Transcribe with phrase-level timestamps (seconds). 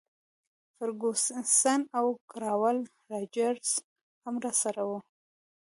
[0.75, 2.77] فرګوسن او کراول
[3.11, 3.69] راجرز
[4.23, 4.97] هم راسره وو.